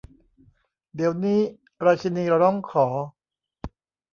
[0.95, 1.39] เดี๋ยวนี้!
[1.85, 2.87] ราชินีร้องขอ